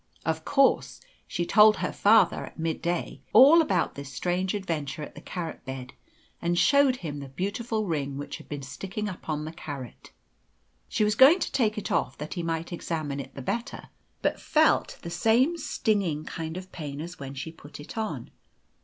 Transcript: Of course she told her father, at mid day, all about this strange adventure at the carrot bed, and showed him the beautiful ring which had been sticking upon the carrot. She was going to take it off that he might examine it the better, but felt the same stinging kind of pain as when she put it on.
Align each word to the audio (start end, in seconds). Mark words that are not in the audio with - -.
Of 0.25 0.43
course 0.45 0.99
she 1.27 1.45
told 1.45 1.75
her 1.77 1.91
father, 1.91 2.43
at 2.47 2.57
mid 2.57 2.81
day, 2.81 3.21
all 3.33 3.61
about 3.61 3.93
this 3.93 4.11
strange 4.11 4.55
adventure 4.55 5.03
at 5.03 5.13
the 5.13 5.21
carrot 5.21 5.63
bed, 5.63 5.93
and 6.41 6.57
showed 6.57 6.95
him 6.95 7.19
the 7.19 7.27
beautiful 7.29 7.85
ring 7.85 8.17
which 8.17 8.37
had 8.37 8.49
been 8.49 8.63
sticking 8.63 9.07
upon 9.07 9.45
the 9.45 9.51
carrot. 9.51 10.11
She 10.89 11.03
was 11.03 11.13
going 11.13 11.37
to 11.41 11.51
take 11.51 11.77
it 11.77 11.91
off 11.91 12.17
that 12.17 12.33
he 12.33 12.41
might 12.41 12.73
examine 12.73 13.19
it 13.19 13.35
the 13.35 13.43
better, 13.43 13.89
but 14.23 14.41
felt 14.41 14.97
the 15.03 15.11
same 15.11 15.55
stinging 15.55 16.25
kind 16.25 16.57
of 16.57 16.71
pain 16.71 16.99
as 16.99 17.19
when 17.19 17.35
she 17.35 17.51
put 17.51 17.79
it 17.79 17.95
on. 17.95 18.31